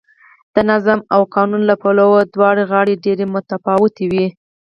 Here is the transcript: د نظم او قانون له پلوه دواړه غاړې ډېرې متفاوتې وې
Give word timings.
د 0.55 0.57
نظم 0.69 0.99
او 1.15 1.21
قانون 1.35 1.61
له 1.69 1.75
پلوه 1.81 2.21
دواړه 2.35 2.61
غاړې 2.71 3.01
ډېرې 3.05 3.25
متفاوتې 3.33 4.05
وې 4.11 4.27